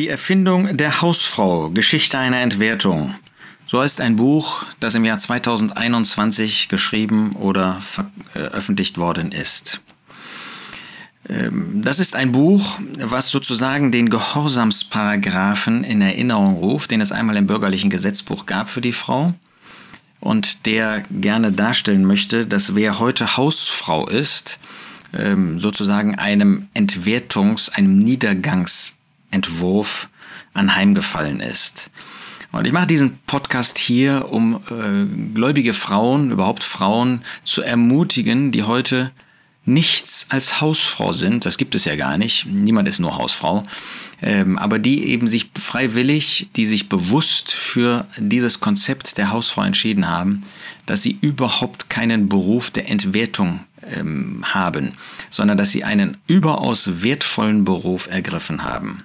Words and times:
Die 0.00 0.08
Erfindung 0.08 0.78
der 0.78 1.02
Hausfrau, 1.02 1.68
Geschichte 1.68 2.16
einer 2.16 2.40
Entwertung. 2.40 3.16
So 3.66 3.82
heißt 3.82 4.00
ein 4.00 4.16
Buch, 4.16 4.64
das 4.80 4.94
im 4.94 5.04
Jahr 5.04 5.18
2021 5.18 6.70
geschrieben 6.70 7.32
oder 7.32 7.82
veröffentlicht 7.82 8.96
worden 8.96 9.30
ist. 9.30 9.82
Ähm, 11.28 11.82
das 11.84 12.00
ist 12.00 12.16
ein 12.16 12.32
Buch, 12.32 12.78
was 12.98 13.28
sozusagen 13.28 13.92
den 13.92 14.08
Gehorsamsparagraphen 14.08 15.84
in 15.84 16.00
Erinnerung 16.00 16.56
ruft, 16.56 16.92
den 16.92 17.02
es 17.02 17.12
einmal 17.12 17.36
im 17.36 17.46
bürgerlichen 17.46 17.90
Gesetzbuch 17.90 18.46
gab 18.46 18.70
für 18.70 18.80
die 18.80 18.94
Frau 18.94 19.34
und 20.18 20.64
der 20.64 21.02
gerne 21.10 21.52
darstellen 21.52 22.06
möchte, 22.06 22.46
dass 22.46 22.74
wer 22.74 23.00
heute 23.00 23.36
Hausfrau 23.36 24.08
ist, 24.08 24.60
ähm, 25.12 25.60
sozusagen 25.60 26.14
einem 26.14 26.68
Entwertungs-, 26.72 27.68
einem 27.68 27.98
Niedergangs- 27.98 28.94
Entwurf 29.30 30.08
anheimgefallen 30.54 31.40
ist. 31.40 31.90
Und 32.52 32.66
ich 32.66 32.72
mache 32.72 32.88
diesen 32.88 33.18
Podcast 33.26 33.78
hier, 33.78 34.26
um 34.30 34.56
äh, 34.70 35.34
gläubige 35.34 35.72
Frauen, 35.72 36.32
überhaupt 36.32 36.64
Frauen 36.64 37.22
zu 37.44 37.62
ermutigen, 37.62 38.50
die 38.50 38.64
heute 38.64 39.12
nichts 39.64 40.26
als 40.30 40.60
Hausfrau 40.60 41.12
sind. 41.12 41.46
Das 41.46 41.58
gibt 41.58 41.74
es 41.74 41.84
ja 41.84 41.94
gar 41.94 42.18
nicht. 42.18 42.46
Niemand 42.46 42.88
ist 42.88 42.98
nur 42.98 43.16
Hausfrau. 43.16 43.64
Ähm, 44.22 44.58
aber 44.58 44.78
die 44.78 45.04
eben 45.06 45.28
sich 45.28 45.50
freiwillig, 45.56 46.48
die 46.56 46.66
sich 46.66 46.88
bewusst 46.88 47.52
für 47.52 48.06
dieses 48.18 48.60
Konzept 48.60 49.16
der 49.16 49.30
Hausfrau 49.30 49.62
entschieden 49.62 50.08
haben, 50.08 50.42
dass 50.86 51.02
sie 51.02 51.18
überhaupt 51.20 51.88
keinen 51.88 52.28
Beruf 52.28 52.70
der 52.70 52.90
Entwertung 52.90 53.60
ähm, 53.82 54.44
haben, 54.44 54.92
sondern 55.30 55.56
dass 55.56 55.70
sie 55.70 55.84
einen 55.84 56.18
überaus 56.26 57.02
wertvollen 57.02 57.64
Beruf 57.64 58.08
ergriffen 58.10 58.64
haben. 58.64 59.04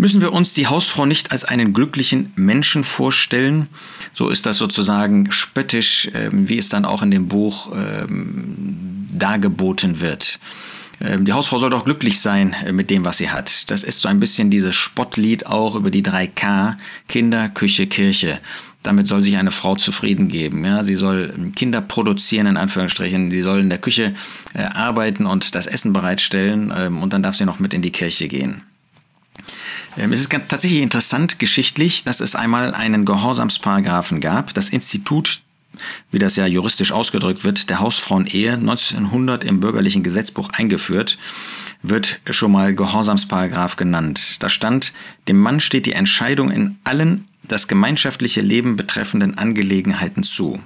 Müssen 0.00 0.22
wir 0.22 0.32
uns 0.32 0.54
die 0.54 0.66
Hausfrau 0.66 1.04
nicht 1.04 1.30
als 1.30 1.44
einen 1.44 1.74
glücklichen 1.74 2.32
Menschen 2.34 2.84
vorstellen? 2.84 3.68
So 4.14 4.30
ist 4.30 4.46
das 4.46 4.56
sozusagen 4.56 5.30
spöttisch, 5.30 6.10
ähm, 6.14 6.48
wie 6.48 6.56
es 6.56 6.70
dann 6.70 6.86
auch 6.86 7.02
in 7.02 7.10
dem 7.10 7.28
Buch 7.28 7.70
ähm, 7.76 9.10
dargeboten 9.12 10.00
wird. 10.00 10.40
Ähm, 11.02 11.26
die 11.26 11.34
Hausfrau 11.34 11.58
soll 11.58 11.68
doch 11.68 11.84
glücklich 11.84 12.18
sein 12.18 12.56
äh, 12.64 12.72
mit 12.72 12.88
dem, 12.88 13.04
was 13.04 13.18
sie 13.18 13.28
hat. 13.28 13.70
Das 13.70 13.84
ist 13.84 14.00
so 14.00 14.08
ein 14.08 14.20
bisschen 14.20 14.48
dieses 14.48 14.74
Spottlied 14.74 15.44
auch 15.44 15.74
über 15.74 15.90
die 15.90 16.02
drei 16.02 16.26
K, 16.26 16.78
Kinder, 17.06 17.50
Küche, 17.50 17.86
Kirche. 17.86 18.38
Damit 18.82 19.06
soll 19.06 19.20
sich 19.20 19.36
eine 19.36 19.50
Frau 19.50 19.76
zufrieden 19.76 20.28
geben. 20.28 20.64
Ja, 20.64 20.82
sie 20.82 20.96
soll 20.96 21.34
Kinder 21.54 21.82
produzieren, 21.82 22.46
in 22.46 22.56
Anführungsstrichen. 22.56 23.30
Sie 23.30 23.42
soll 23.42 23.60
in 23.60 23.68
der 23.68 23.76
Küche 23.76 24.14
äh, 24.54 24.62
arbeiten 24.62 25.26
und 25.26 25.54
das 25.54 25.66
Essen 25.66 25.92
bereitstellen 25.92 26.72
ähm, 26.74 27.02
und 27.02 27.12
dann 27.12 27.22
darf 27.22 27.36
sie 27.36 27.44
noch 27.44 27.58
mit 27.58 27.74
in 27.74 27.82
die 27.82 27.92
Kirche 27.92 28.28
gehen. 28.28 28.62
Ähm, 29.96 30.12
es 30.12 30.20
ist 30.20 30.30
tatsächlich 30.48 30.80
interessant 30.80 31.38
geschichtlich, 31.38 32.04
dass 32.04 32.20
es 32.20 32.34
einmal 32.34 32.74
einen 32.74 33.04
Gehorsamsparagraphen 33.04 34.20
gab. 34.20 34.54
Das 34.54 34.68
Institut, 34.68 35.40
wie 36.10 36.18
das 36.18 36.36
ja 36.36 36.46
juristisch 36.46 36.92
ausgedrückt 36.92 37.44
wird, 37.44 37.70
der 37.70 37.80
Hausfrauen-Ehe 37.80 38.54
1900 38.54 39.44
im 39.44 39.60
bürgerlichen 39.60 40.02
Gesetzbuch 40.02 40.50
eingeführt, 40.50 41.18
wird 41.82 42.20
schon 42.30 42.52
mal 42.52 42.74
Gehorsamsparagraph 42.74 43.76
genannt. 43.76 44.42
Da 44.42 44.48
stand, 44.48 44.92
dem 45.28 45.38
Mann 45.38 45.60
steht 45.60 45.86
die 45.86 45.92
Entscheidung 45.92 46.50
in 46.50 46.78
allen 46.84 47.26
das 47.42 47.68
gemeinschaftliche 47.68 48.42
Leben 48.42 48.76
betreffenden 48.76 49.38
Angelegenheiten 49.38 50.22
zu. 50.22 50.60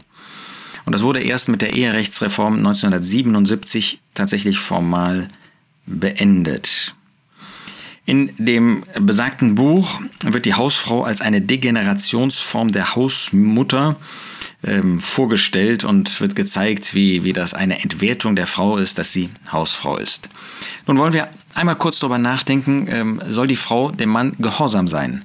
Und 0.85 0.93
das 0.93 1.03
wurde 1.03 1.21
erst 1.21 1.49
mit 1.49 1.63
der 1.63 1.75
Eherechtsreform 1.75 2.57
1977 2.57 4.01
tatsächlich 4.15 4.59
formal 4.59 5.29
beendet. 5.87 6.95
In 8.07 8.33
dem 8.37 8.85
besagten 9.01 9.55
Buch 9.55 10.01
wird 10.23 10.45
die 10.45 10.55
Hausfrau 10.55 11.05
als 11.05 11.23
eine 11.23 11.41
Degenerationsform 11.41 12.71
der 12.73 12.95
Hausmutter 12.95 13.97
ähm, 14.63 14.99
vorgestellt 14.99 15.85
und 15.85 16.21
wird 16.21 16.37
gezeigt, 16.37 16.95
wie, 16.95 17.25
wie 17.25 17.33
das 17.33 17.55
eine 17.55 17.83
Entwertung 17.83 18.37
der 18.37 18.47
Frau 18.47 18.77
ist, 18.77 18.99
dass 18.99 19.13
sie 19.13 19.31
Hausfrau 19.51 19.97
ist. 19.97 20.29
Nun 20.87 20.99
wollen 20.99 21.15
wir 21.15 21.29
einmal 21.55 21.77
kurz 21.77 21.99
darüber 21.99 22.19
nachdenken, 22.19 22.89
ähm, 22.91 23.23
soll 23.29 23.47
die 23.47 23.57
Frau 23.57 23.91
dem 23.91 24.11
Mann 24.11 24.35
gehorsam 24.39 24.87
sein? 24.87 25.25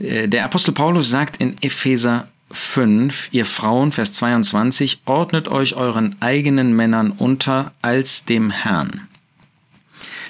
Äh, 0.00 0.28
der 0.28 0.44
Apostel 0.44 0.72
Paulus 0.72 1.08
sagt 1.08 1.36
in 1.36 1.54
Epheser 1.60 2.26
5, 2.50 3.28
ihr 3.30 3.46
Frauen, 3.46 3.92
Vers 3.92 4.12
22, 4.14 5.02
ordnet 5.04 5.48
euch 5.48 5.76
euren 5.76 6.16
eigenen 6.20 6.74
Männern 6.74 7.12
unter 7.12 7.72
als 7.80 8.24
dem 8.24 8.50
Herrn. 8.50 9.08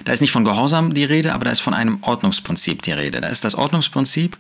Da 0.05 0.13
ist 0.13 0.21
nicht 0.21 0.33
von 0.33 0.45
Gehorsam 0.45 0.95
die 0.95 1.05
Rede, 1.05 1.33
aber 1.33 1.45
da 1.45 1.51
ist 1.51 1.61
von 1.61 1.75
einem 1.75 1.99
Ordnungsprinzip 2.03 2.83
die 2.83 2.93
Rede. 2.93 3.21
Da 3.21 3.29
ist 3.29 3.45
das 3.45 3.55
Ordnungsprinzip, 3.55 4.37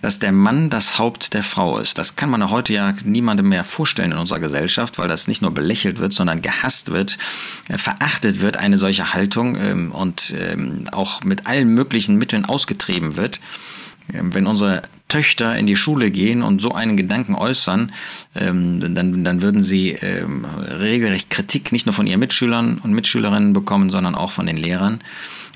dass 0.00 0.18
der 0.18 0.32
Mann 0.32 0.70
das 0.70 0.98
Haupt 0.98 1.34
der 1.34 1.42
Frau 1.42 1.78
ist. 1.78 1.98
Das 1.98 2.16
kann 2.16 2.30
man 2.30 2.50
heute 2.50 2.72
ja 2.72 2.94
niemandem 3.04 3.48
mehr 3.48 3.64
vorstellen 3.64 4.12
in 4.12 4.18
unserer 4.18 4.40
Gesellschaft, 4.40 4.98
weil 4.98 5.08
das 5.08 5.28
nicht 5.28 5.42
nur 5.42 5.52
belächelt 5.52 6.00
wird, 6.00 6.12
sondern 6.12 6.42
gehasst 6.42 6.90
wird, 6.90 7.18
äh, 7.68 7.78
verachtet 7.78 8.40
wird, 8.40 8.56
eine 8.56 8.76
solche 8.76 9.14
Haltung 9.14 9.56
ähm, 9.56 9.92
und 9.92 10.34
ähm, 10.38 10.88
auch 10.92 11.22
mit 11.24 11.46
allen 11.46 11.68
möglichen 11.68 12.16
Mitteln 12.16 12.44
ausgetrieben 12.44 13.16
wird. 13.16 13.40
Ähm, 14.12 14.34
wenn 14.34 14.46
unsere 14.46 14.82
Töchter 15.12 15.58
in 15.58 15.66
die 15.66 15.76
Schule 15.76 16.10
gehen 16.10 16.42
und 16.42 16.62
so 16.62 16.72
einen 16.72 16.96
Gedanken 16.96 17.34
äußern, 17.34 17.92
ähm, 18.34 18.94
dann, 18.94 19.22
dann 19.24 19.42
würden 19.42 19.62
sie 19.62 19.90
ähm, 19.90 20.46
regelrecht 20.46 21.28
Kritik 21.28 21.70
nicht 21.70 21.84
nur 21.84 21.92
von 21.92 22.06
ihren 22.06 22.18
Mitschülern 22.18 22.78
und 22.78 22.94
Mitschülerinnen 22.94 23.52
bekommen, 23.52 23.90
sondern 23.90 24.14
auch 24.14 24.32
von 24.32 24.46
den 24.46 24.56
Lehrern. 24.56 25.00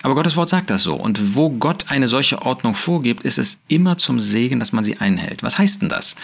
Aber 0.02 0.14
Gottes 0.14 0.36
Wort 0.36 0.50
sagt 0.50 0.68
das 0.68 0.82
so. 0.82 0.94
Und 0.94 1.34
wo 1.34 1.48
Gott 1.48 1.86
eine 1.88 2.06
solche 2.06 2.42
Ordnung 2.42 2.74
vorgibt, 2.74 3.22
ist 3.22 3.38
es 3.38 3.58
immer 3.66 3.96
zum 3.96 4.20
Segen, 4.20 4.60
dass 4.60 4.72
man 4.72 4.84
sie 4.84 4.98
einhält. 4.98 5.42
Was 5.42 5.56
heißt 5.56 5.80
denn 5.80 5.88
das? 5.88 6.16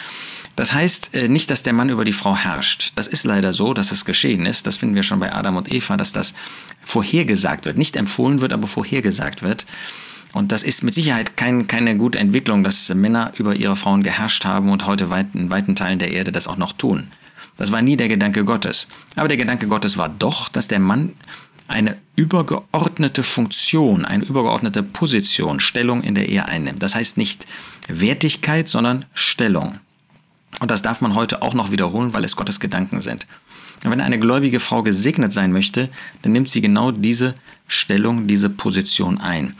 Das 0.54 0.74
heißt 0.74 1.14
äh, 1.14 1.28
nicht, 1.28 1.50
dass 1.50 1.62
der 1.62 1.72
Mann 1.72 1.88
über 1.88 2.04
die 2.04 2.12
Frau 2.12 2.36
herrscht. 2.36 2.92
Das 2.96 3.08
ist 3.08 3.24
leider 3.24 3.54
so, 3.54 3.72
dass 3.72 3.92
es 3.92 4.04
geschehen 4.04 4.44
ist. 4.44 4.66
Das 4.66 4.76
finden 4.76 4.94
wir 4.94 5.02
schon 5.02 5.20
bei 5.20 5.32
Adam 5.32 5.56
und 5.56 5.72
Eva, 5.72 5.96
dass 5.96 6.12
das 6.12 6.34
vorhergesagt 6.82 7.64
wird. 7.64 7.78
Nicht 7.78 7.96
empfohlen 7.96 8.42
wird, 8.42 8.52
aber 8.52 8.66
vorhergesagt 8.66 9.42
wird. 9.42 9.64
Und 10.32 10.50
das 10.50 10.62
ist 10.62 10.82
mit 10.82 10.94
Sicherheit 10.94 11.36
kein, 11.36 11.66
keine 11.66 11.96
gute 11.96 12.18
Entwicklung, 12.18 12.64
dass 12.64 12.92
Männer 12.94 13.32
über 13.36 13.54
ihre 13.54 13.76
Frauen 13.76 14.02
geherrscht 14.02 14.44
haben 14.44 14.70
und 14.70 14.86
heute 14.86 15.10
weit, 15.10 15.34
in 15.34 15.50
weiten 15.50 15.76
Teilen 15.76 15.98
der 15.98 16.12
Erde 16.12 16.32
das 16.32 16.48
auch 16.48 16.56
noch 16.56 16.72
tun. 16.72 17.08
Das 17.58 17.70
war 17.70 17.82
nie 17.82 17.96
der 17.96 18.08
Gedanke 18.08 18.44
Gottes. 18.44 18.88
Aber 19.14 19.28
der 19.28 19.36
Gedanke 19.36 19.68
Gottes 19.68 19.98
war 19.98 20.08
doch, 20.08 20.48
dass 20.48 20.68
der 20.68 20.80
Mann 20.80 21.12
eine 21.68 21.96
übergeordnete 22.16 23.22
Funktion, 23.22 24.04
eine 24.04 24.24
übergeordnete 24.24 24.82
Position, 24.82 25.60
Stellung 25.60 26.02
in 26.02 26.14
der 26.14 26.28
Ehe 26.28 26.46
einnimmt. 26.46 26.82
Das 26.82 26.94
heißt 26.94 27.18
nicht 27.18 27.46
Wertigkeit, 27.88 28.68
sondern 28.68 29.04
Stellung. 29.14 29.78
Und 30.60 30.70
das 30.70 30.82
darf 30.82 31.00
man 31.00 31.14
heute 31.14 31.42
auch 31.42 31.54
noch 31.54 31.70
wiederholen, 31.70 32.14
weil 32.14 32.24
es 32.24 32.36
Gottes 32.36 32.60
Gedanken 32.60 33.00
sind. 33.00 33.26
Und 33.84 33.90
wenn 33.90 34.00
eine 34.00 34.18
gläubige 34.18 34.60
Frau 34.60 34.82
gesegnet 34.82 35.32
sein 35.32 35.52
möchte, 35.52 35.88
dann 36.22 36.32
nimmt 36.32 36.48
sie 36.48 36.60
genau 36.60 36.90
diese 36.90 37.34
Stellung, 37.66 38.28
diese 38.28 38.50
Position 38.50 39.18
ein. 39.18 39.56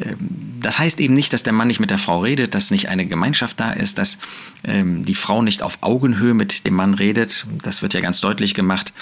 Ähm, 0.00 0.16
das 0.60 0.78
heißt 0.78 1.00
eben 1.00 1.14
nicht, 1.14 1.32
dass 1.32 1.42
der 1.42 1.52
Mann 1.52 1.68
nicht 1.68 1.80
mit 1.80 1.90
der 1.90 1.98
Frau 1.98 2.20
redet, 2.20 2.54
dass 2.54 2.70
nicht 2.70 2.88
eine 2.88 3.06
Gemeinschaft 3.06 3.60
da 3.60 3.70
ist, 3.70 3.98
dass 3.98 4.18
ähm, 4.64 5.04
die 5.04 5.14
Frau 5.14 5.42
nicht 5.42 5.62
auf 5.62 5.78
Augenhöhe 5.82 6.34
mit 6.34 6.66
dem 6.66 6.74
Mann 6.74 6.94
redet. 6.94 7.46
Das 7.62 7.82
wird 7.82 7.94
ja 7.94 8.00
ganz 8.00 8.20
deutlich 8.20 8.54
gemacht, 8.54 8.92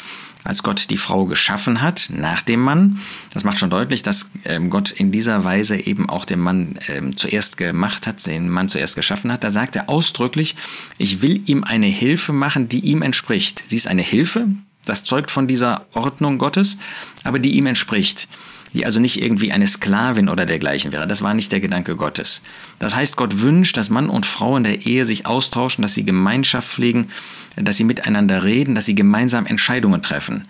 als 0.44 0.62
Gott 0.62 0.90
die 0.90 0.98
Frau 0.98 1.24
geschaffen 1.24 1.80
hat 1.80 2.10
nach 2.10 2.42
dem 2.42 2.60
Mann. 2.60 3.00
Das 3.32 3.44
macht 3.44 3.58
schon 3.58 3.70
deutlich, 3.70 4.02
dass 4.02 4.30
ähm, 4.44 4.70
Gott 4.70 4.90
in 4.90 5.12
dieser 5.12 5.44
Weise 5.44 5.76
eben 5.76 6.08
auch 6.08 6.24
den 6.24 6.40
Mann 6.40 6.78
zuerst 7.16 7.56
gemacht 7.56 8.06
hat, 8.06 8.24
den 8.26 8.48
Mann 8.48 8.68
zuerst 8.68 8.94
geschaffen 8.94 9.32
hat. 9.32 9.42
Da 9.42 9.50
sagt 9.50 9.76
er 9.76 9.88
ausdrücklich, 9.88 10.56
ich 10.98 11.22
will 11.22 11.42
ihm 11.46 11.64
eine 11.64 11.86
Hilfe 11.86 12.32
machen, 12.32 12.68
die 12.68 12.80
ihm 12.80 13.02
entspricht. 13.02 13.62
Sie 13.66 13.76
ist 13.76 13.88
eine 13.88 14.02
Hilfe, 14.02 14.48
das 14.84 15.04
zeugt 15.04 15.30
von 15.30 15.48
dieser 15.48 15.86
Ordnung 15.94 16.38
Gottes, 16.38 16.78
aber 17.24 17.38
die 17.38 17.56
ihm 17.56 17.66
entspricht 17.66 18.28
die 18.74 18.84
also 18.84 19.00
nicht 19.00 19.20
irgendwie 19.22 19.52
eine 19.52 19.66
Sklavin 19.66 20.28
oder 20.28 20.46
dergleichen 20.46 20.92
wäre. 20.92 21.06
Das 21.06 21.22
war 21.22 21.34
nicht 21.34 21.52
der 21.52 21.60
Gedanke 21.60 21.96
Gottes. 21.96 22.42
Das 22.78 22.94
heißt, 22.94 23.16
Gott 23.16 23.40
wünscht, 23.40 23.76
dass 23.76 23.90
Mann 23.90 24.10
und 24.10 24.26
Frau 24.26 24.56
in 24.56 24.64
der 24.64 24.86
Ehe 24.86 25.04
sich 25.04 25.26
austauschen, 25.26 25.82
dass 25.82 25.94
sie 25.94 26.04
Gemeinschaft 26.04 26.68
pflegen, 26.68 27.08
dass 27.56 27.76
sie 27.76 27.84
miteinander 27.84 28.44
reden, 28.44 28.74
dass 28.74 28.86
sie 28.86 28.94
gemeinsam 28.94 29.46
Entscheidungen 29.46 30.02
treffen. 30.02 30.46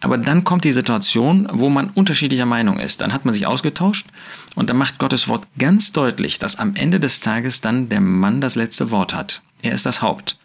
Aber 0.00 0.16
dann 0.16 0.44
kommt 0.44 0.64
die 0.64 0.72
Situation, 0.72 1.48
wo 1.50 1.70
man 1.70 1.90
unterschiedlicher 1.90 2.46
Meinung 2.46 2.78
ist. 2.78 3.00
Dann 3.00 3.12
hat 3.12 3.24
man 3.24 3.34
sich 3.34 3.46
ausgetauscht 3.46 4.06
und 4.54 4.70
dann 4.70 4.76
macht 4.76 4.98
Gottes 4.98 5.26
Wort 5.26 5.46
ganz 5.58 5.92
deutlich, 5.92 6.38
dass 6.38 6.56
am 6.56 6.76
Ende 6.76 7.00
des 7.00 7.20
Tages 7.20 7.60
dann 7.60 7.88
der 7.88 8.00
Mann 8.00 8.40
das 8.40 8.54
letzte 8.54 8.92
Wort 8.92 9.14
hat. 9.14 9.42
Er 9.62 9.74
ist 9.74 9.86
das 9.86 10.02
Haupt. 10.02 10.38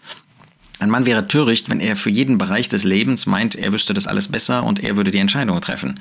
Ein 0.79 0.89
Mann 0.89 1.05
wäre 1.05 1.27
töricht, 1.27 1.69
wenn 1.69 1.79
er 1.79 1.95
für 1.95 2.09
jeden 2.09 2.39
Bereich 2.39 2.67
des 2.67 2.83
Lebens 2.83 3.27
meint, 3.27 3.55
er 3.55 3.71
wüsste 3.71 3.93
das 3.93 4.07
alles 4.07 4.27
besser 4.27 4.63
und 4.63 4.83
er 4.83 4.97
würde 4.97 5.11
die 5.11 5.19
Entscheidungen 5.19 5.61
treffen. 5.61 5.99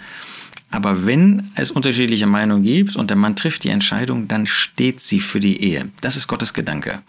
Aber 0.72 1.06
wenn 1.06 1.50
es 1.54 1.70
unterschiedliche 1.70 2.26
Meinungen 2.26 2.64
gibt 2.64 2.96
und 2.96 3.10
der 3.10 3.16
Mann 3.16 3.36
trifft 3.36 3.64
die 3.64 3.68
Entscheidung, 3.68 4.26
dann 4.26 4.46
steht 4.46 5.00
sie 5.00 5.20
für 5.20 5.38
die 5.38 5.62
Ehe. 5.62 5.90
Das 6.00 6.16
ist 6.16 6.26
Gottes 6.26 6.54
Gedanke. 6.54 7.00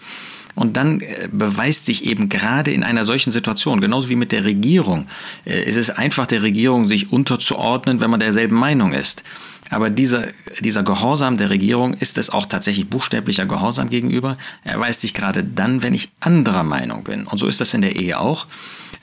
Und 0.53 0.77
dann 0.77 0.99
äh, 0.99 1.29
beweist 1.31 1.85
sich 1.85 2.05
eben 2.05 2.29
gerade 2.29 2.71
in 2.71 2.83
einer 2.83 3.05
solchen 3.05 3.31
Situation, 3.31 3.81
genauso 3.81 4.09
wie 4.09 4.15
mit 4.15 4.31
der 4.31 4.43
Regierung, 4.43 5.07
äh, 5.45 5.63
es 5.63 5.77
ist 5.77 5.91
einfach 5.91 6.27
der 6.27 6.43
Regierung, 6.43 6.87
sich 6.87 7.11
unterzuordnen, 7.11 8.01
wenn 8.01 8.11
man 8.11 8.19
derselben 8.19 8.55
Meinung 8.55 8.93
ist. 8.93 9.23
Aber 9.69 9.89
dieser, 9.89 10.27
dieser 10.59 10.83
Gehorsam 10.83 11.37
der 11.37 11.49
Regierung 11.49 11.93
ist 11.95 12.17
es 12.17 12.29
auch 12.29 12.45
tatsächlich 12.45 12.89
buchstäblicher 12.89 13.45
Gehorsam 13.45 13.89
gegenüber. 13.89 14.37
Er 14.63 14.73
erweist 14.73 15.01
sich 15.01 15.13
gerade 15.13 15.43
dann, 15.43 15.81
wenn 15.81 15.93
ich 15.93 16.11
anderer 16.19 16.63
Meinung 16.63 17.03
bin. 17.03 17.25
Und 17.25 17.37
so 17.37 17.47
ist 17.47 17.61
das 17.61 17.73
in 17.73 17.81
der 17.81 17.95
Ehe 17.95 18.19
auch. 18.19 18.47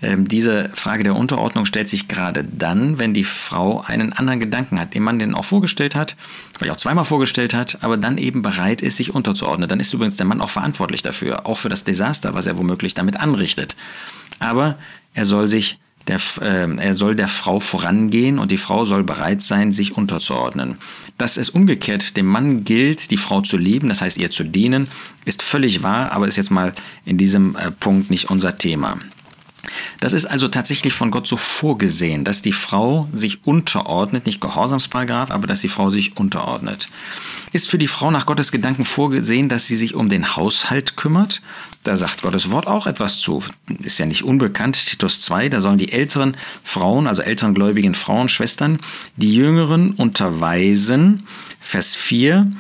Ähm, 0.03 0.27
diese 0.27 0.71
Frage 0.75 1.03
der 1.03 1.15
Unterordnung 1.15 1.67
stellt 1.67 1.89
sich 1.89 2.09
gerade 2.09 2.45
dann, 2.45 2.99
wenn 2.99 3.13
die 3.13 3.25
Frau 3.25 3.83
einen 3.83 4.13
anderen 4.13 4.41
Gedanken 4.41 4.81
hat, 4.81 4.95
den 4.95 5.03
man 5.03 5.19
den 5.19 5.35
auch 5.35 5.45
vorgestellt 5.45 5.95
hat, 5.95 6.17
vielleicht 6.57 6.73
auch 6.73 6.77
zweimal 6.79 7.05
vorgestellt 7.05 7.53
hat, 7.53 7.83
aber 7.83 7.97
dann 7.97 8.17
eben 8.17 8.41
bereit 8.41 8.81
ist, 8.81 8.97
sich 8.97 9.15
unterzuordnen. 9.15 9.69
Dann 9.69 9.81
ist 9.81 9.93
übrigens 9.93 10.17
der 10.17 10.27
Mann 10.27 10.41
auch 10.41 10.51
verantwortlich 10.51 11.03
dafür, 11.03 11.47
auch 11.47 11.59
für 11.59 11.69
das 11.69 11.85
Desaster, 11.85 12.33
was 12.35 12.47
er 12.47 12.57
womöglich 12.57 12.95
damit 12.95 13.19
anrichtet. 13.19 13.77
Aber 14.39 14.77
er 15.13 15.27
soll 15.27 15.49
sich 15.49 15.79
der, 16.09 16.19
äh, 16.41 16.77
er 16.77 16.95
soll 16.95 17.15
der 17.15 17.29
Frau 17.29 17.61
vorangehen 17.61 18.39
und 18.39 18.51
die 18.51 18.59
Frau 18.59 18.85
soll 18.85 19.05
bereit 19.05 19.43
sein, 19.43 19.71
sich 19.73 19.97
unterzuordnen. 19.97 20.77
Dass 21.19 21.37
es 21.37 21.51
umgekehrt 21.51 22.17
dem 22.17 22.27
Mann 22.27 22.65
gilt, 22.65 23.11
die 23.11 23.17
Frau 23.17 23.43
zu 23.43 23.57
lieben, 23.57 23.89
das 23.89 24.01
heißt 24.01 24.19
ihr 24.19 24.31
zu 24.31 24.45
dienen, 24.45 24.89
ist 25.25 25.43
völlig 25.43 25.83
wahr, 25.83 26.13
aber 26.13 26.27
ist 26.27 26.37
jetzt 26.37 26.51
mal 26.51 26.75
in 27.05 27.19
diesem 27.19 27.57
äh, 27.57 27.71
Punkt 27.71 28.11
nicht 28.11 28.31
unser 28.31 28.59
Thema. 28.59 28.99
Das 30.01 30.15
ist 30.15 30.25
also 30.25 30.49
tatsächlich 30.49 30.95
von 30.95 31.11
Gott 31.11 31.27
so 31.27 31.37
vorgesehen, 31.37 32.25
dass 32.25 32.41
die 32.41 32.53
Frau 32.53 33.09
sich 33.13 33.47
unterordnet, 33.47 34.25
nicht 34.25 34.41
Gehorsamsparagraf, 34.41 35.31
aber 35.31 35.47
dass 35.47 35.61
die 35.61 35.69
Frau 35.69 35.91
sich 35.91 36.17
unterordnet. 36.17 36.89
Ist 37.53 37.69
für 37.69 37.79
die 37.79 37.87
Frau 37.87 38.11
nach 38.11 38.25
Gottes 38.25 38.51
Gedanken 38.51 38.87
vorgesehen, 38.87 39.51
dass 39.51 39.67
sie 39.67 39.77
sich 39.77 39.95
um 39.95 40.09
den 40.09 40.37
Haushalt 40.37 40.97
kümmert? 40.97 41.43
Da 41.83 41.97
sagt 41.97 42.23
Gottes 42.23 42.51
Wort 42.51 42.67
auch 42.67 42.87
etwas 42.87 43.19
zu. 43.19 43.43
Ist 43.83 43.99
ja 43.99 44.07
nicht 44.07 44.25
unbekannt, 44.25 44.87
Titus 44.87 45.21
2, 45.23 45.51
da 45.51 45.61
sollen 45.61 45.79
die 45.79 45.93
älteren 45.93 46.37
Frauen, 46.63 47.07
also 47.07 47.23
älteren 47.23 47.55
gläubigen 47.55 47.95
Frauen, 47.95 48.29
Schwestern, 48.29 48.81
die 49.17 49.35
jüngeren 49.35 49.93
unterweisen. 49.93 51.27
Vers 51.61 51.95
4, 51.95 52.35
ähm, 52.37 52.57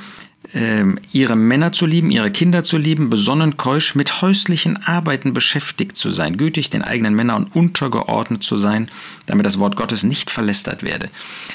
ihre 1.12 1.36
Männer 1.36 1.72
zu 1.72 1.86
lieben, 1.86 2.10
ihre 2.10 2.32
Kinder 2.32 2.64
zu 2.64 2.76
lieben, 2.76 3.08
besonnen, 3.08 3.56
keusch, 3.56 3.94
mit 3.94 4.20
häuslichen 4.20 4.82
Arbeiten 4.84 5.32
beschäftigt 5.32 5.96
zu 5.96 6.10
sein, 6.10 6.36
gütig 6.36 6.70
den 6.70 6.82
eigenen 6.82 7.14
Männern 7.14 7.44
untergeordnet 7.44 8.42
zu 8.42 8.56
sein, 8.56 8.90
damit 9.26 9.46
das 9.46 9.58
Wort 9.58 9.76
Gottes 9.76 10.02
nicht 10.02 10.30
verlästert 10.30 10.82
werde. 10.82 11.08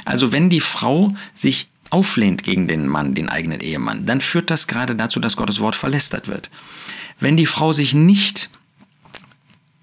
Also 0.06 0.32
wenn 0.32 0.50
die 0.50 0.62
Frau 0.62 1.14
sich 1.34 1.68
auflehnt 1.90 2.44
gegen 2.44 2.68
den 2.68 2.88
Mann, 2.88 3.16
den 3.16 3.30
eigenen 3.30 3.60
Ehemann, 3.60 4.06
dann 4.06 4.22
führt 4.22 4.50
das 4.50 4.68
gerade 4.68 4.96
dazu, 4.96 5.20
dass 5.20 5.36
Gottes 5.36 5.60
Wort 5.60 5.76
verlästert 5.76 6.28
wird. 6.28 6.50
Wenn 7.20 7.38
die 7.38 7.46
Frau 7.46 7.74
sich 7.74 7.94
nicht 7.94 8.50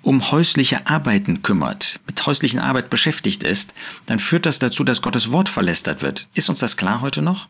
um 0.03 0.32
häusliche 0.32 0.87
Arbeiten 0.87 1.43
kümmert, 1.43 2.00
mit 2.06 2.25
häuslichen 2.26 2.59
Arbeit 2.59 2.91
beschäftigt 2.91 3.44
ist, 3.44 3.73
dann 4.06 4.19
führt 4.19 4.47
das 4.47 4.59
dazu, 4.59 4.85
dass 4.85 5.00
Gottes 5.00 5.31
Wort 5.31 5.49
verlästert 5.49 6.03
wird. 6.03 6.29
Ist 6.35 6.49
uns 6.49 6.61
das 6.61 6.76
klar 6.76 7.00
heute 7.00 7.23
noch? 7.23 7.49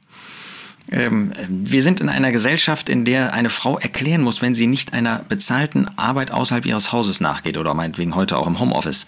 Ähm, 0.91 1.33
wir 1.49 1.83
sind 1.83 2.01
in 2.01 2.09
einer 2.09 2.33
Gesellschaft, 2.33 2.89
in 2.89 3.05
der 3.05 3.33
eine 3.33 3.51
Frau 3.51 3.79
erklären 3.79 4.23
muss, 4.23 4.43
wenn 4.43 4.55
sie 4.55 4.67
nicht 4.67 4.93
einer 4.93 5.21
bezahlten 5.29 5.89
Arbeit 5.97 6.31
außerhalb 6.31 6.67
ihres 6.67 6.93
Hauses 6.93 7.21
nachgeht 7.21 7.57
oder 7.57 7.75
meinetwegen 7.75 8.15
heute 8.15 8.37
auch 8.37 8.47
im 8.47 8.59
Homeoffice. 8.59 9.07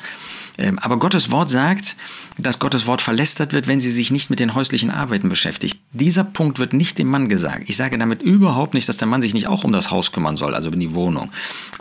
Ähm, 0.56 0.78
aber 0.78 0.98
Gottes 0.98 1.32
Wort 1.32 1.50
sagt, 1.50 1.96
dass 2.38 2.60
Gottes 2.60 2.86
Wort 2.86 3.00
verlästert 3.00 3.52
wird, 3.52 3.66
wenn 3.66 3.80
sie 3.80 3.90
sich 3.90 4.10
nicht 4.10 4.30
mit 4.30 4.38
den 4.38 4.54
häuslichen 4.54 4.90
Arbeiten 4.90 5.28
beschäftigt. 5.28 5.80
Dieser 5.92 6.22
Punkt 6.22 6.58
wird 6.58 6.72
nicht 6.72 6.98
dem 6.98 7.08
Mann 7.08 7.28
gesagt. 7.28 7.68
Ich 7.68 7.76
sage 7.76 7.98
damit 7.98 8.22
überhaupt 8.22 8.74
nicht, 8.74 8.88
dass 8.88 8.96
der 8.96 9.08
Mann 9.08 9.20
sich 9.20 9.34
nicht 9.34 9.48
auch 9.48 9.64
um 9.64 9.72
das 9.72 9.90
Haus 9.90 10.12
kümmern 10.12 10.36
soll, 10.36 10.54
also 10.54 10.68
um 10.68 10.78
die 10.78 10.94
Wohnung, 10.94 11.30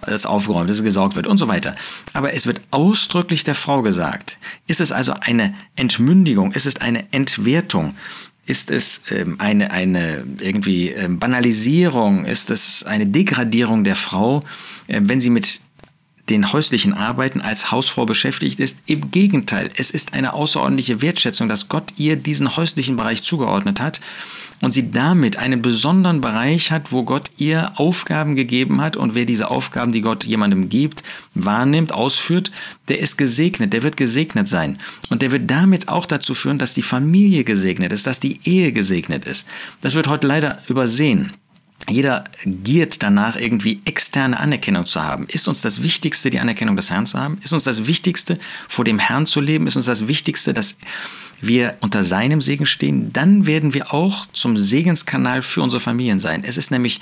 dass 0.05 0.25
aufgeräumt 0.25 0.69
ist, 0.69 0.83
gesaugt 0.83 1.15
wird 1.15 1.27
und 1.27 1.37
so 1.37 1.47
weiter. 1.47 1.75
Aber 2.13 2.33
es 2.33 2.47
wird 2.47 2.61
ausdrücklich 2.71 3.43
der 3.43 3.55
Frau 3.55 3.83
gesagt. 3.83 4.37
Ist 4.65 4.81
es 4.81 4.91
also 4.91 5.13
eine 5.19 5.53
Entmündigung? 5.75 6.51
Ist 6.51 6.65
es 6.65 6.77
eine 6.77 7.11
Entwertung? 7.11 7.95
Ist 8.45 8.69
es 8.69 9.03
ähm, 9.09 9.39
eine, 9.39 9.71
eine 9.71 10.25
irgendwie 10.39 10.89
ähm, 10.89 11.17
Banalisierung? 11.17 12.25
Ist 12.25 12.49
es 12.49 12.83
eine 12.83 13.05
Degradierung 13.05 13.83
der 13.83 13.95
Frau, 13.95 14.43
äh, 14.87 14.99
wenn 15.03 15.21
sie 15.21 15.29
mit 15.29 15.61
den 16.29 16.53
häuslichen 16.53 16.93
Arbeiten 16.93 17.41
als 17.41 17.71
Hausfrau 17.71 18.05
beschäftigt 18.05 18.59
ist. 18.59 18.79
Im 18.85 19.11
Gegenteil, 19.11 19.69
es 19.77 19.91
ist 19.91 20.13
eine 20.13 20.33
außerordentliche 20.33 21.01
Wertschätzung, 21.01 21.49
dass 21.49 21.67
Gott 21.67 21.93
ihr 21.97 22.15
diesen 22.15 22.55
häuslichen 22.55 22.95
Bereich 22.95 23.23
zugeordnet 23.23 23.81
hat 23.81 23.99
und 24.61 24.71
sie 24.71 24.91
damit 24.91 25.35
einen 25.35 25.61
besonderen 25.61 26.21
Bereich 26.21 26.71
hat, 26.71 26.93
wo 26.93 27.03
Gott 27.03 27.31
ihr 27.37 27.73
Aufgaben 27.75 28.37
gegeben 28.37 28.79
hat 28.79 28.95
und 28.95 29.13
wer 29.13 29.25
diese 29.25 29.51
Aufgaben, 29.51 29.91
die 29.91 29.99
Gott 29.99 30.23
jemandem 30.23 30.69
gibt, 30.69 31.03
wahrnimmt, 31.33 31.93
ausführt, 31.93 32.51
der 32.87 32.99
ist 32.99 33.17
gesegnet, 33.17 33.73
der 33.73 33.83
wird 33.83 33.97
gesegnet 33.97 34.47
sein 34.47 34.77
und 35.09 35.21
der 35.21 35.33
wird 35.33 35.51
damit 35.51 35.89
auch 35.89 36.05
dazu 36.05 36.33
führen, 36.33 36.59
dass 36.59 36.73
die 36.73 36.81
Familie 36.81 37.43
gesegnet 37.43 37.91
ist, 37.91 38.07
dass 38.07 38.21
die 38.21 38.39
Ehe 38.45 38.71
gesegnet 38.71 39.25
ist. 39.25 39.45
Das 39.81 39.95
wird 39.95 40.07
heute 40.07 40.27
leider 40.27 40.59
übersehen. 40.69 41.33
Jeder 41.89 42.23
giert 42.45 43.03
danach, 43.03 43.35
irgendwie 43.35 43.81
externe 43.85 44.39
Anerkennung 44.39 44.85
zu 44.85 45.03
haben. 45.03 45.25
Ist 45.27 45.47
uns 45.47 45.61
das 45.61 45.83
Wichtigste, 45.83 46.29
die 46.29 46.39
Anerkennung 46.39 46.75
des 46.75 46.89
Herrn 46.89 47.05
zu 47.05 47.19
haben? 47.19 47.39
Ist 47.43 47.53
uns 47.53 47.65
das 47.65 47.85
Wichtigste, 47.87 48.39
vor 48.67 48.85
dem 48.85 48.99
Herrn 48.99 49.25
zu 49.25 49.41
leben? 49.41 49.67
Ist 49.67 49.75
uns 49.75 49.85
das 49.85 50.07
Wichtigste, 50.07 50.53
dass 50.53 50.77
wir 51.41 51.75
unter 51.81 52.03
seinem 52.03 52.41
Segen 52.41 52.65
stehen? 52.65 53.11
Dann 53.11 53.45
werden 53.47 53.73
wir 53.73 53.93
auch 53.93 54.27
zum 54.31 54.57
Segenskanal 54.57 55.41
für 55.41 55.61
unsere 55.61 55.81
Familien 55.81 56.19
sein. 56.19 56.43
Es 56.45 56.57
ist 56.57 56.71
nämlich 56.71 57.01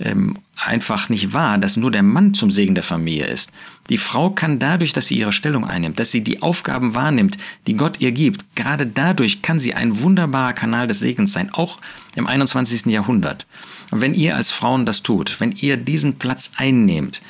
ähm, 0.00 0.38
einfach 0.56 1.08
nicht 1.08 1.32
wahr, 1.32 1.58
dass 1.58 1.76
nur 1.76 1.90
der 1.90 2.02
Mann 2.02 2.34
zum 2.34 2.50
Segen 2.50 2.74
der 2.74 2.84
Familie 2.84 3.26
ist. 3.26 3.52
Die 3.88 3.98
Frau 3.98 4.30
kann 4.30 4.58
dadurch, 4.58 4.92
dass 4.92 5.06
sie 5.06 5.18
ihre 5.18 5.32
Stellung 5.32 5.64
einnimmt, 5.64 5.98
dass 5.98 6.10
sie 6.10 6.22
die 6.22 6.42
Aufgaben 6.42 6.94
wahrnimmt, 6.94 7.38
die 7.66 7.74
Gott 7.74 8.00
ihr 8.00 8.12
gibt, 8.12 8.54
gerade 8.54 8.86
dadurch 8.86 9.42
kann 9.42 9.58
sie 9.58 9.74
ein 9.74 10.00
wunderbarer 10.00 10.52
Kanal 10.52 10.86
des 10.86 11.00
Segens 11.00 11.32
sein, 11.32 11.52
auch 11.52 11.78
im 12.14 12.26
21. 12.26 12.86
Jahrhundert. 12.86 13.46
Und 13.90 14.00
wenn 14.00 14.14
ihr 14.14 14.36
als 14.36 14.50
Frauen 14.50 14.84
das 14.84 15.02
tut, 15.02 15.40
wenn 15.40 15.52
ihr 15.52 15.76
diesen 15.76 16.18
Platz 16.18 16.52
einnehmt, 16.56 17.22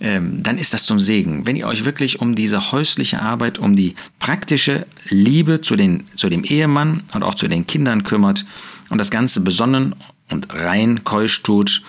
ähm, 0.00 0.42
dann 0.42 0.58
ist 0.58 0.74
das 0.74 0.84
zum 0.84 0.98
Segen. 0.98 1.46
Wenn 1.46 1.56
ihr 1.56 1.66
euch 1.66 1.84
wirklich 1.84 2.20
um 2.20 2.34
diese 2.34 2.72
häusliche 2.72 3.22
Arbeit, 3.22 3.58
um 3.58 3.76
die 3.76 3.94
praktische 4.18 4.86
Liebe 5.08 5.60
zu, 5.60 5.76
den, 5.76 6.04
zu 6.16 6.28
dem 6.28 6.44
Ehemann 6.44 7.04
und 7.14 7.22
auch 7.22 7.34
zu 7.34 7.48
den 7.48 7.66
Kindern 7.66 8.02
kümmert 8.02 8.44
und 8.90 8.98
das 8.98 9.10
Ganze 9.10 9.40
besonnen 9.40 9.94
und 10.30 10.52
rein 10.52 11.04
keusch 11.04 11.42
tut, 11.42 11.82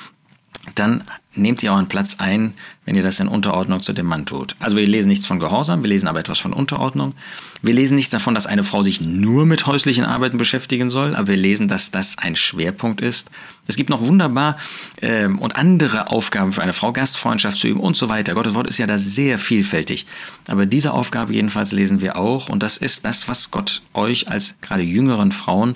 dann 0.75 1.03
nehmt 1.37 1.61
ihr 1.63 1.71
euren 1.71 1.87
Platz 1.87 2.15
ein, 2.19 2.53
wenn 2.85 2.95
ihr 2.95 3.03
das 3.03 3.19
in 3.19 3.27
Unterordnung 3.27 3.81
zu 3.81 3.93
dem 3.93 4.05
Mann 4.05 4.25
tut. 4.25 4.55
Also 4.59 4.75
wir 4.77 4.85
lesen 4.85 5.09
nichts 5.09 5.25
von 5.25 5.39
Gehorsam, 5.39 5.83
wir 5.83 5.89
lesen 5.89 6.07
aber 6.07 6.19
etwas 6.19 6.39
von 6.39 6.53
Unterordnung. 6.53 7.13
Wir 7.61 7.73
lesen 7.73 7.95
nichts 7.95 8.11
davon, 8.11 8.35
dass 8.35 8.45
eine 8.45 8.63
Frau 8.63 8.83
sich 8.83 9.01
nur 9.01 9.45
mit 9.45 9.65
häuslichen 9.65 10.05
Arbeiten 10.05 10.37
beschäftigen 10.37 10.89
soll, 10.89 11.15
aber 11.15 11.29
wir 11.29 11.37
lesen, 11.37 11.67
dass 11.67 11.89
das 11.89 12.17
ein 12.17 12.35
Schwerpunkt 12.35 13.01
ist. 13.01 13.31
Es 13.67 13.75
gibt 13.75 13.89
noch 13.89 14.01
wunderbar 14.01 14.57
äh, 15.01 15.25
und 15.25 15.55
andere 15.55 16.11
Aufgaben 16.11 16.51
für 16.51 16.61
eine 16.61 16.73
Frau, 16.73 16.91
Gastfreundschaft 16.91 17.57
zu 17.57 17.67
üben 17.67 17.79
und 17.79 17.97
so 17.97 18.07
weiter. 18.07 18.35
Gottes 18.35 18.53
Wort 18.53 18.67
ist 18.67 18.77
ja 18.77 18.85
da 18.85 18.99
sehr 18.99 19.39
vielfältig. 19.39 20.05
Aber 20.47 20.65
diese 20.65 20.93
Aufgabe 20.93 21.33
jedenfalls 21.33 21.71
lesen 21.71 22.01
wir 22.01 22.17
auch 22.17 22.49
und 22.49 22.61
das 22.61 22.77
ist 22.77 23.05
das, 23.05 23.27
was 23.27 23.49
Gott 23.49 23.81
euch 23.93 24.27
als 24.29 24.55
gerade 24.61 24.83
jüngeren 24.83 25.31
Frauen 25.31 25.75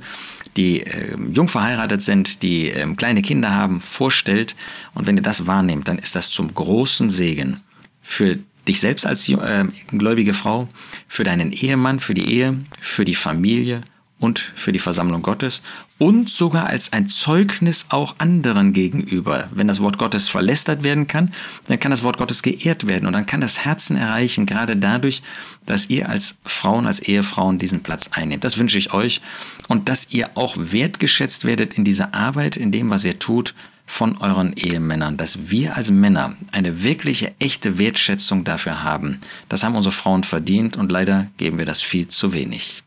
die 0.57 0.81
äh, 0.81 1.15
jung 1.31 1.47
verheiratet 1.47 2.01
sind, 2.01 2.41
die 2.43 2.69
äh, 2.69 2.93
kleine 2.95 3.21
Kinder 3.21 3.53
haben, 3.53 3.81
vorstellt. 3.81 4.55
Und 4.93 5.05
wenn 5.05 5.15
ihr 5.15 5.23
das 5.23 5.47
wahrnehmt, 5.49 5.87
dann 5.87 5.97
ist 5.97 6.15
das 6.15 6.29
zum 6.29 6.53
großen 6.53 7.09
Segen 7.09 7.59
für 8.01 8.37
dich 8.67 8.79
selbst 8.79 9.05
als 9.05 9.27
äh, 9.27 9.65
gläubige 9.87 10.35
Frau, 10.35 10.69
für 11.07 11.23
deinen 11.23 11.51
Ehemann, 11.51 11.99
für 11.99 12.13
die 12.13 12.31
Ehe, 12.31 12.55
für 12.79 13.03
die 13.03 13.15
Familie 13.15 13.81
und 14.19 14.39
für 14.39 14.71
die 14.71 14.79
Versammlung 14.79 15.23
Gottes 15.23 15.63
und 15.97 16.29
sogar 16.29 16.67
als 16.67 16.93
ein 16.93 17.07
Zeugnis 17.07 17.87
auch 17.89 18.15
anderen 18.19 18.73
gegenüber. 18.73 19.49
Wenn 19.51 19.67
das 19.67 19.81
Wort 19.81 19.97
Gottes 19.97 20.27
verlästert 20.27 20.83
werden 20.83 21.07
kann, 21.07 21.33
dann 21.67 21.79
kann 21.79 21.91
das 21.91 22.03
Wort 22.03 22.17
Gottes 22.17 22.43
geehrt 22.43 22.85
werden 22.85 23.07
und 23.07 23.13
dann 23.13 23.25
kann 23.25 23.41
das 23.41 23.65
Herzen 23.65 23.97
erreichen, 23.97 24.45
gerade 24.45 24.75
dadurch, 24.77 25.23
dass 25.65 25.89
ihr 25.89 26.09
als 26.09 26.37
Frauen, 26.43 26.85
als 26.85 26.99
Ehefrauen 26.99 27.59
diesen 27.59 27.81
Platz 27.81 28.09
einnehmt. 28.13 28.43
Das 28.43 28.57
wünsche 28.57 28.77
ich 28.77 28.93
euch 28.93 29.21
und 29.67 29.89
dass 29.89 30.11
ihr 30.11 30.29
auch 30.35 30.55
wertgeschätzt 30.57 31.45
werdet 31.45 31.73
in 31.73 31.85
dieser 31.85 32.13
Arbeit, 32.13 32.55
in 32.55 32.71
dem, 32.71 32.89
was 32.89 33.05
ihr 33.05 33.19
tut, 33.19 33.55
von 33.89 34.17
euren 34.17 34.53
Ehemännern, 34.53 35.17
dass 35.17 35.49
wir 35.49 35.75
als 35.75 35.89
Männer 35.89 36.35
eine 36.51 36.83
wirkliche, 36.83 37.33
echte 37.39 37.79
Wertschätzung 37.79 38.43
dafür 38.43 38.83
haben. 38.83 39.19
Das 39.49 39.63
haben 39.63 39.75
unsere 39.75 39.91
Frauen 39.91 40.23
verdient 40.23 40.77
und 40.77 40.91
leider 40.91 41.27
geben 41.37 41.57
wir 41.57 41.65
das 41.65 41.81
viel 41.81 42.07
zu 42.07 42.31
wenig. 42.31 42.83